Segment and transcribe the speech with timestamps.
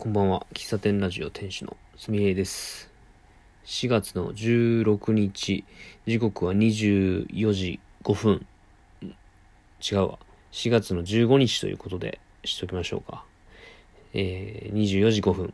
[0.00, 0.46] こんばんは。
[0.54, 2.90] 喫茶店ラジオ店主のすみえです。
[3.66, 5.62] 4月の16日、
[6.06, 8.46] 時刻は24時5分。
[9.02, 10.18] 違うわ。
[10.52, 13.26] 4月の15日ということでしときましょうか。
[14.14, 15.52] えー、24時5分。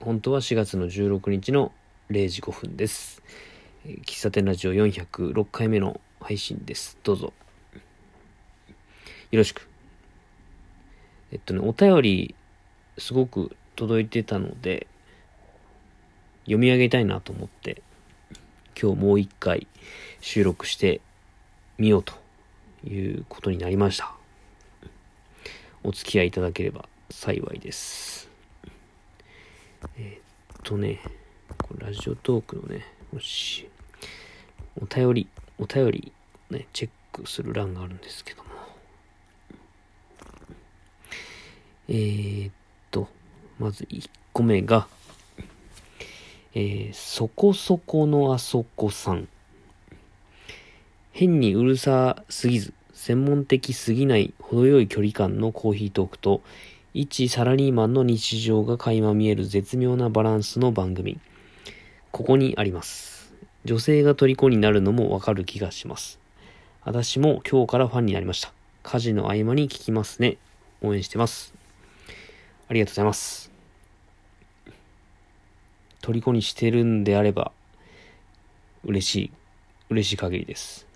[0.00, 1.70] 本当は4月の16日の
[2.10, 3.22] 0時5分です。
[3.86, 6.98] 喫茶店ラジオ406回目の配信です。
[7.04, 7.32] どうぞ。
[9.30, 9.68] よろしく。
[11.30, 12.34] えっとね、お便り、
[12.98, 14.86] すごく届いてたので、
[16.44, 17.82] 読み上げたいなと思って、
[18.80, 19.66] 今日もう一回
[20.20, 21.00] 収録して
[21.78, 22.14] みようと
[22.86, 24.12] いうことになりました。
[25.82, 28.28] お付き合いいただければ幸いです。
[29.96, 31.00] えーっとね、
[31.62, 33.68] こラジオトークのね、もし、
[34.80, 35.28] お便り、
[35.58, 36.12] お便り
[36.50, 38.50] ね、チェックする欄があるんですけども、
[41.88, 42.52] えーっ、
[43.58, 44.86] まず1個目が、
[46.54, 49.28] えーそこそこのあそこさん。
[51.12, 56.42] 変にうるさすぎず、専門的すぎない程よい距離感のコーヒートークと、
[56.94, 61.18] 一サラリーマンの日常が垣間見える絶妙なバランスの番組。
[62.12, 63.34] ここにあります。
[63.64, 66.20] 女性が虜になるのもわかる気がします。
[66.84, 68.52] 私も今日からファンになりました。
[68.84, 70.38] 家事の合間に聞きますね。
[70.80, 71.57] 応援してます。
[72.68, 73.50] ありがとうございます。
[76.02, 77.52] 虜にしてるんであれば、
[78.84, 79.30] 嬉しい、
[79.90, 80.86] 嬉しい限りです。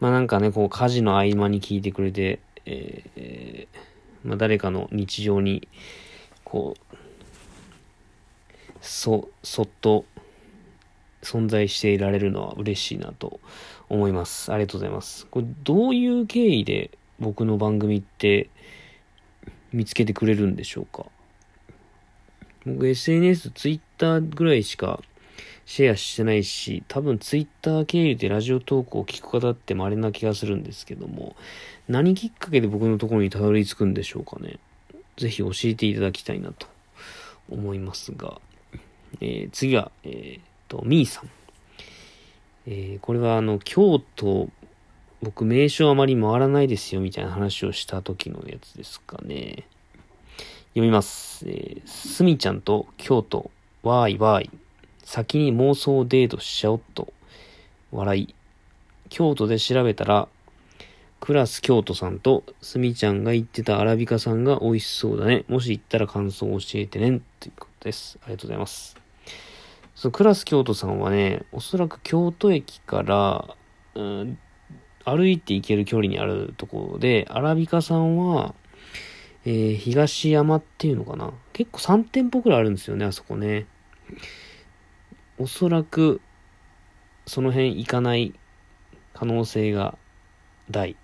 [0.00, 3.82] まあなんかね、こう家事の合間に聞いてくれて、えー
[4.24, 5.68] まあ誰かの日常に、
[6.44, 6.96] こう、
[8.80, 10.04] そ、そっと
[11.22, 13.40] 存在していられるのは嬉しいなと
[13.88, 14.52] 思います。
[14.52, 15.26] ありがとうございます。
[15.26, 18.48] これどういう経緯で僕の番組って
[19.72, 21.06] 見つけてくれるんでしょうか？
[22.66, 25.00] 僕 SNS、Twitter ぐらいしか
[25.66, 31.34] シェアしてないし、多分 Twitter 経由でラジオトークを聞く方って稀な気がするんですけども、
[31.88, 34.58] 何きっかけで僕のところにたどり着くんでしょうかね？
[35.16, 36.66] ぜひ教えていただきたいなと
[37.50, 38.40] 思いますが、
[39.20, 41.30] えー次は、えーっと、みーさん。
[42.66, 44.48] えーこれはあの、京都、
[45.22, 49.68] 僕名所あまり回らないですよみたいな話をした時のやつですかね。
[50.70, 51.44] 読みます。
[51.48, 53.52] えーすみちゃんと京都、
[53.84, 54.50] わーいわーい。
[55.04, 57.12] 先に妄想デートしちゃおっと。
[57.92, 58.34] 笑い。
[59.10, 60.26] 京都で調べたら、
[61.20, 65.44] クラス京都さんとすみちゃんが言ってたアラビカさんが美味しそうだね。
[65.46, 67.20] もし行ったら感想を教えてね。
[67.38, 68.18] ということです。
[68.22, 68.96] ありがとうございます。
[69.94, 73.56] そのクラス京都さんはね、おそらく京都駅から、
[73.94, 74.38] うん、
[75.04, 78.54] 歩いて行ける距離にあるところで、アラビカさんは、
[79.44, 81.32] えー東山っていうのかな？
[81.52, 83.66] 結構3店舗くらいあるんですよね、あそこね。
[85.38, 86.20] おそらく、
[87.26, 88.34] その辺行かない
[89.14, 89.98] 可能性が
[90.70, 90.96] 大。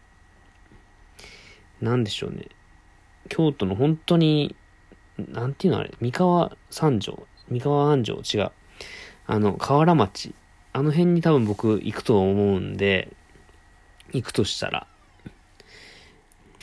[1.81, 2.47] なんでしょうね。
[3.29, 4.55] 京都の本当に、
[5.17, 8.53] なんていうのあれ、三河三条、三河安城、違う。
[9.27, 10.35] あの、河原町。
[10.73, 13.13] あの辺に多分僕行くと思うんで、
[14.13, 14.87] 行くとしたら、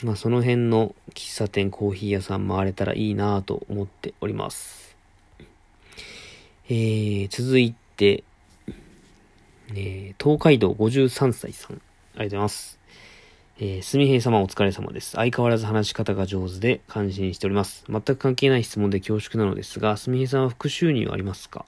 [0.02, 4.96] まあその辺の喫茶店、コーヒー屋さん回れたらいいなと思っております。
[6.68, 8.24] えー、続いて、
[9.74, 11.72] えー、東海道53歳さん。
[11.72, 12.78] ありがとうございます。
[13.58, 15.12] えー、すみへい様お疲れ様です。
[15.12, 17.84] 相変わらず話し方が上手で感心しております。
[17.88, 21.64] 全く関係ない質問で恐縮なのですが、すみへいさんは副収入はありますか？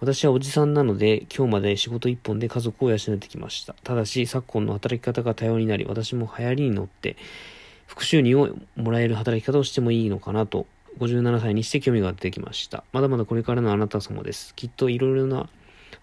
[0.00, 3.74] 私はおじさんなので、今日まで仕事一本で家族を養ってきました。
[3.82, 7.16] ただし、昨今の働き方が多様になり、私も流行りに乗って、
[7.88, 10.66] 副収入をもらえる働き方をしてもいいのかなと、
[11.00, 12.84] 57歳にして興味が出てきました。
[12.92, 14.54] まだまだこれからのあなた様です。
[14.54, 15.48] きっといろいろな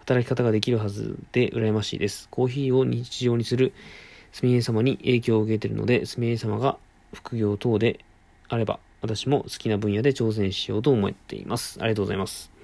[0.00, 2.28] 働き方ができるはずで羨ましいです。
[2.30, 3.72] コーヒーを日常にする
[4.32, 6.76] すみえ様に影響を受けているので、すみえ様が
[7.14, 8.04] 副業等で
[8.50, 11.78] あれば、私も好きな分野で挑戦しようと思っています。
[11.80, 12.55] ありがとうございます。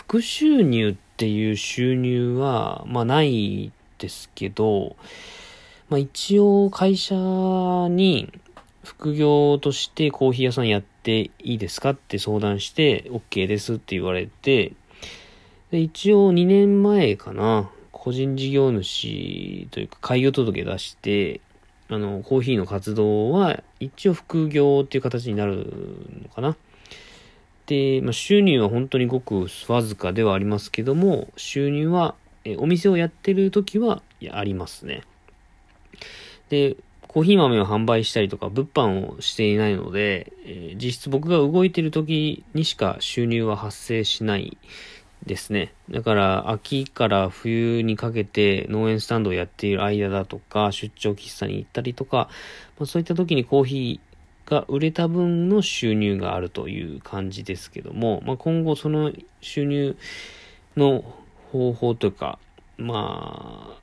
[0.00, 4.96] 副収入っていう収入は、まあないですけど、
[5.90, 8.32] まあ一応会社に
[8.82, 14.72] 副業としてコーヒー屋さんやっていいですかって相談して OK ですって言われて、
[15.70, 21.42] で一応2年前かな、個人事業主というか開業届出して、
[21.90, 25.66] あの、コーヒーの活動は一応副業っていう形になる
[26.22, 26.56] のかな。
[27.70, 34.02] で、まあ、収入は本当にごくわずかではありますけども、収入は、えお店をやってる時は
[34.32, 35.02] ありますね。
[36.48, 36.76] で、
[37.06, 44.58] コーヒー豆を販売したりとか、物販をしていないので、えー、実質僕が動いてる時にしか収入は発生しない
[45.24, 45.72] ですね。
[45.90, 52.30] だから、秋から冬にかけて農園スタンドをやっている間だとか、出張喫茶に行ったりとか、
[52.80, 54.09] まあ、そういった時にコーヒー
[54.50, 59.96] が売れた分の収入があるという感じですけども、まあ、今後その収入
[60.76, 61.04] の
[61.52, 62.38] 方法というか、
[62.76, 63.78] ま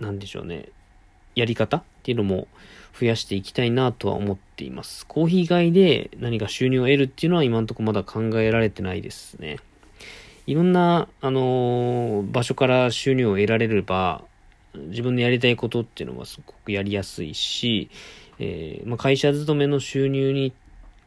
[0.00, 0.68] あ、なんでしょうね。
[1.36, 2.48] やり方っていうのも
[2.98, 5.06] 増やしていきたいなとは思っています。
[5.06, 9.58] コーヒー以外で何か収入を得るっていうのは今のところまだ考えられてないですね。
[10.48, 14.24] いろんな、あのー、場所から収入を得られれば、
[14.74, 17.90] 自分のやりたいことっていうのはすごくやりやすいし、
[18.38, 20.52] えー、まあ、会社勤めの収入に、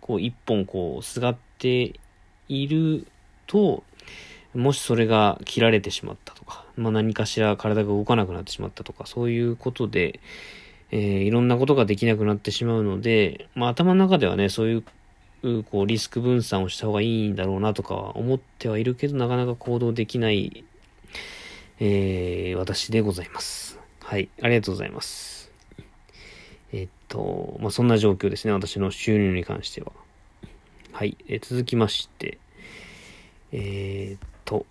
[0.01, 1.99] こう、一本こう、すがって
[2.47, 3.07] いる
[3.47, 3.83] と、
[4.53, 10.19] もしそれが切られてしまったとか、まあ、何かしら体が動かなくなってしまったとか、そういうことで、
[10.91, 14.83] えー、いろんなことができなくなってしまうので、まあ、頭の中ではね、そういう
[15.63, 20.63] こう、リスク分散をした方がいいんだろうなとかは思ってはいるけど、なかなか行動できない、
[21.79, 23.79] えー、私でございます。
[24.01, 25.40] はい、ありがとうございます。
[26.73, 29.91] えっと、まあ、そんな状況ですね、私の収入に関しては。
[30.93, 32.37] はい、え、続きまして、
[33.51, 34.65] えー、っと、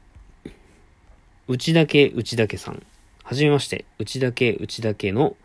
[1.49, 2.83] 内だけ内だけさん。
[3.23, 5.37] はじめまして、内だけ内だけの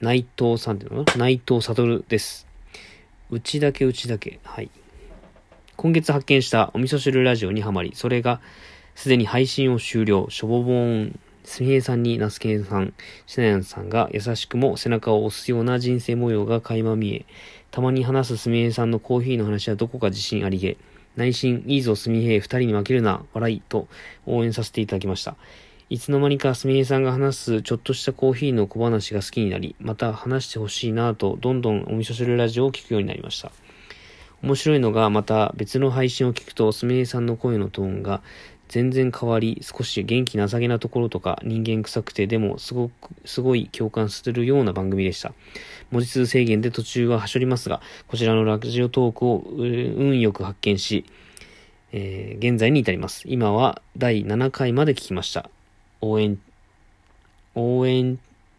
[0.00, 1.26] 内藤さんっていうのかな？
[1.26, 2.46] 内藤悟です。
[3.30, 4.38] うちだけうちだけ。
[4.44, 4.70] はい。
[5.76, 8.40] 今月発見したお味噌汁ラジオにはまり、それが
[8.94, 10.28] すでに配信を終了。
[10.30, 12.94] しょぼぼん、すみえさんに那須健さん、
[13.26, 17.26] しなやんさんが優しくも背中を押すような人生模様が垣間見え、
[17.70, 20.78] たまに話すすみえさんのコーヒーの話はどこか自信ありげ、
[21.16, 23.88] 内心、いいぞすみへ二人に負けるな、笑い、と
[24.26, 25.36] 応援させていただきました。
[25.90, 33.52] いつの間にかすみれさんが話すちょっとしたコーヒーの小話が好きになり、また話してほしいなと、どんどんお味噌汁ラジオを聞くようになりました。
[34.42, 38.22] 面白いのが、また別の配信を聞くと、すみれさんの声のトーンが
[38.68, 45.32] 全然変わり、少し元気なさげなところとか、人間臭くて、でもすごく、すごい共感するような番組でした。
[45.90, 51.04] 文字数制限で途中ははしょりますが、こちらのラジオトークを運よく発見し、
[51.92, 53.22] えー、現在に至ります。
[53.26, 55.48] 今は第7回まで聞きました。
[56.00, 56.40] 応援、
[57.54, 58.18] 応援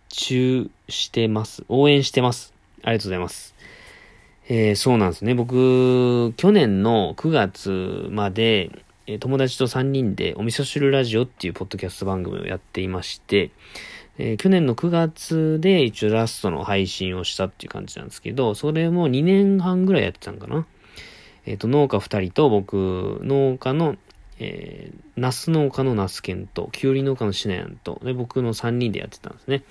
[0.10, 1.66] 中してます。
[1.68, 2.54] 応援してます。
[2.84, 3.56] ありがとうございます。
[4.48, 5.34] えー、そうなんですね。
[5.34, 13.52] 僕、去年の9月まで、え友達と3人でお味噌汁ラジオっていうポッドキャスト番組をやっていまして、
[14.18, 20.66] えー、去年の9月で一応ラストの配信をしたっていう感じなんですけど、それも2年半ぐらいやってたんかな。
[21.46, 23.98] えっ、ー、と、農家2人と僕、農家の
[24.40, 29.64] えー、ナス農家のナスケンと、キュウリ農家のシナヤンと、で、僕の3人でやってたんですね。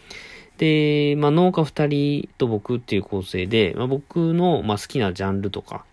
[0.56, 1.86] で、まあ、農家2
[2.22, 5.84] 人と僕っていう構成で、まあ、僕の、まあ、好きなジャンルとか、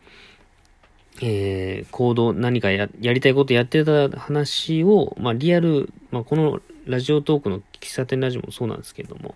[1.21, 9.35] えー、行動、何かやりたいことやってた話を、まあ、リアル、まあ、このラジオトークの喫茶店ラジオもそうなんですけれども、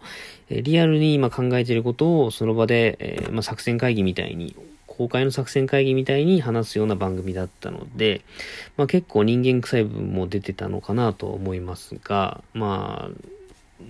[0.49, 4.55] えー、リアルに今考えていることをその場で、えー、まあ、作戦会議みたいに
[4.87, 8.21] 公開の作戦会議みたいに話すような番組だったので、
[8.77, 13.35] まあ結構人間臭い部分も出てたのかなと思いますが、まあ、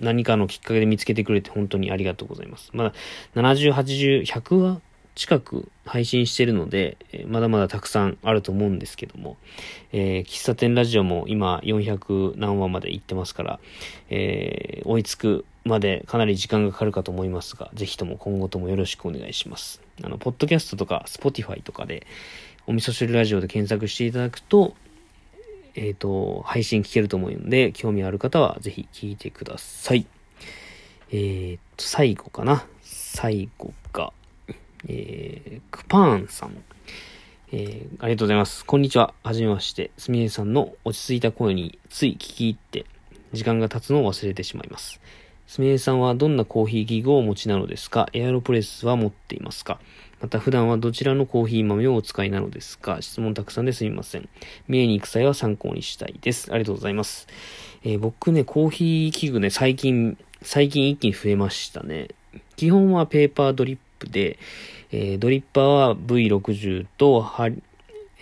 [0.00, 2.70] 何かのきっかけで見つけてくれて本当にありがとうございます。
[2.72, 2.92] まだ
[3.36, 4.80] 70、80、100話
[5.16, 9.38] 近く配信してるので、まだまだたくさんあると思うんですけども、
[9.92, 13.58] えー、喫茶店ラジオも今400何話まで行ってますから、
[14.10, 19.80] えー、追いつくまでかなり時間がかかるかと思いますが、ぜひとも今後ともよろしくお願いします。
[20.02, 22.06] あの、ポッドキャストとか、スポティファイとかで、
[22.66, 24.74] お味噌汁ラジオで検索していただくと、
[25.74, 30.06] えっ、ー、と、配信聞けると思うので、興味ある方はぜひ聞いてください。
[31.10, 32.66] えっ、ー、と、最後かな。
[32.82, 33.72] 最後、
[34.86, 36.56] えー、クパーンさん。
[37.52, 38.64] えー、ありがとうございます。
[38.64, 39.14] こんにちは。
[39.22, 39.90] はじめまして。
[39.96, 42.86] すみれさんの落ち着いた声につい聞き入って、
[43.32, 45.00] 時間が経つのを忘れてしまいます。
[45.46, 48.08] すみれさんはどんなコーヒー器具をお持ちなのですか？
[48.12, 49.78] エアロプレスは持っていますか？
[50.20, 53.00] また普段はどちらのコーヒー豆をお使いなのですか？
[53.00, 54.28] 質問たくさんですみません。
[54.66, 56.52] 見えに行く際は参考にしたいです。
[56.52, 57.28] ありがとうございます。
[57.84, 62.08] えー、僕ね、コーヒー器具ね、最近、最近一気に増えましたね。
[62.56, 64.38] 基本はペーパードリップで、
[64.90, 67.62] えー、ドリッパーは V60 とハリ、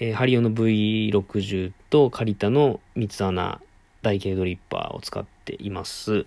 [0.01, 3.61] えー、ハリオの V60 とカリタの三つ穴
[4.03, 6.27] 台形ドリッパーを使っています。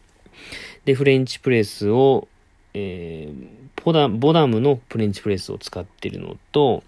[0.86, 2.28] で、フレンチプレスを、
[2.74, 6.84] えー、ボダボダムのフレンチプレスを使っているのと、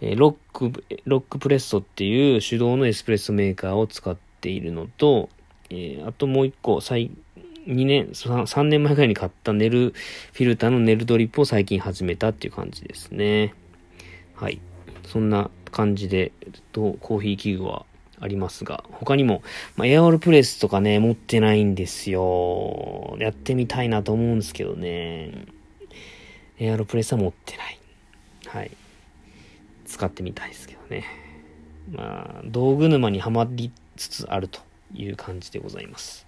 [0.00, 5.28] え、ロック、ロックプレッソっていう手動のエスプレッソメーカーを使っているのと、
[5.70, 7.10] え、あともう一個、最、
[7.70, 9.94] 2年、3年前くらいに買ったネル
[10.32, 13.54] フィルターのネルドリップを最近始めたっていう感じですね。
[14.34, 14.60] はい。
[15.06, 16.32] そんな感じで、
[16.72, 17.86] とコーヒー器具は
[18.18, 19.42] ありますが、他にも、
[19.76, 23.16] まあ、エアオルプレスとかね、持ってないんですよ。
[23.20, 25.46] やってみたいなと思うんですけどね。
[26.58, 27.78] エアロプレスは持ってない。
[28.46, 28.70] はい。
[29.86, 31.04] 使ってみたいですけどね。
[31.92, 34.60] まあ、道具沼にはまりつつあると
[34.92, 36.26] いう感じでございます。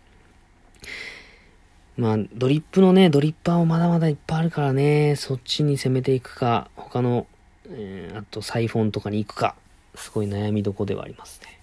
[1.96, 7.26] まあ、ドリップのね、ドリッパーもまだまだいっぱいあるからね、そっちに攻めていくか、他の、
[7.68, 9.54] えー、あとサイフォンとかに行くか、
[9.94, 11.58] すごい悩みどこではありますね。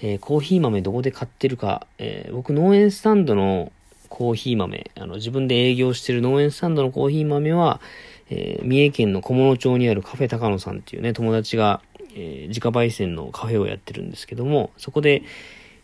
[0.00, 3.72] えー、コーヒー豆どこで買ってるか、えー、僕農園スタンドの
[4.08, 7.80] コーヒー豆、あの、自分で営業してる農園スタンドのコーヒー豆は、
[8.28, 11.80] えー、三重県の菰野町にあるカフェ高野さんっていうね、友達が、
[12.14, 15.22] えー、自家焙煎のカフェをやってるんですけども、そこで、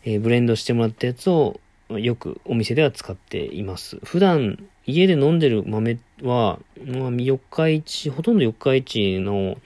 [0.05, 1.59] えー、ブレンドしてもらったやつを、
[1.89, 3.97] よくお店では使っています。
[4.03, 9.57] 普段、家で飲んでる豆は、まあ、四日市、ほとんど四日市の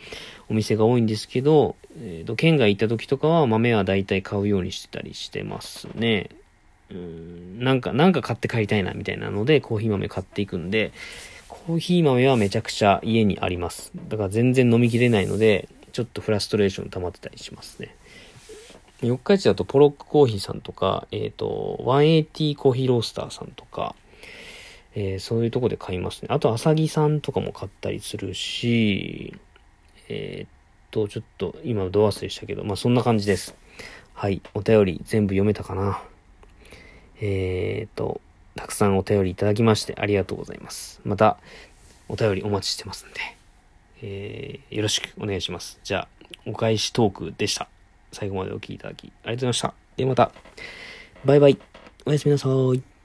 [0.49, 6.29] お店が多いんですけど、えっ、ー、と、県外行った時とかは豆は大体買うようにしてたりしてますね。
[6.89, 10.91] うん、なんか、なんか買って帰りたいなみたいなので、コーヒー豆買っていくんで、
[11.47, 13.91] コーヒー豆はめちゃくちゃ家にあります。
[14.09, 17.95] だから全然飲みきれないので、ちょっとフラストレーション溜まってたりしますね。
[19.01, 23.95] 四日市だとポロックコーヒーさんとか、えっ、ー、と、180コーヒーロースターさんとか、
[24.95, 26.29] えー、そういうとこで買いますね。
[26.31, 29.35] あと、アサギさんとかも買ったりするし、
[30.09, 30.49] えっ、
[30.89, 33.55] と、ちょっと今ド忘れしたけど、まあそんな感じです。
[34.13, 34.41] はい。
[34.55, 36.01] お便り全部読めたかな。
[37.21, 38.19] えっ、と、
[38.55, 40.99] たくさんお便りいただきましてありがとうございます。
[41.05, 41.37] また、
[42.09, 43.19] お便りお待ちしてますんで、
[44.01, 45.79] えー、よろしくお願いします。
[45.83, 47.69] じゃあ、お返しトークでした。
[48.17, 49.73] 最後までお聴きいただき、ありがとうございました。
[49.95, 50.31] ではまた、
[51.23, 51.57] バイバイ。
[52.07, 52.96] おやすみなさい。